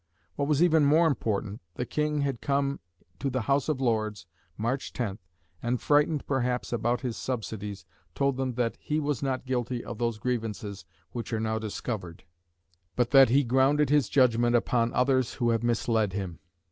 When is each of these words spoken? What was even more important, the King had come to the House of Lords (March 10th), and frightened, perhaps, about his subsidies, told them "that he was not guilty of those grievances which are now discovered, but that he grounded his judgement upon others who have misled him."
What 0.35 0.47
was 0.47 0.63
even 0.63 0.83
more 0.83 1.05
important, 1.05 1.61
the 1.75 1.85
King 1.85 2.21
had 2.21 2.41
come 2.41 2.79
to 3.19 3.29
the 3.29 3.41
House 3.43 3.69
of 3.69 3.79
Lords 3.79 4.25
(March 4.57 4.91
10th), 4.93 5.19
and 5.61 5.79
frightened, 5.79 6.25
perhaps, 6.25 6.73
about 6.73 7.01
his 7.01 7.15
subsidies, 7.15 7.85
told 8.15 8.35
them 8.35 8.53
"that 8.55 8.77
he 8.79 8.99
was 8.99 9.21
not 9.21 9.45
guilty 9.45 9.85
of 9.85 9.99
those 9.99 10.17
grievances 10.17 10.85
which 11.11 11.31
are 11.31 11.39
now 11.39 11.59
discovered, 11.59 12.23
but 12.95 13.11
that 13.11 13.29
he 13.29 13.43
grounded 13.43 13.91
his 13.91 14.09
judgement 14.09 14.55
upon 14.55 14.91
others 14.93 15.35
who 15.35 15.51
have 15.51 15.61
misled 15.61 16.13
him." 16.13 16.39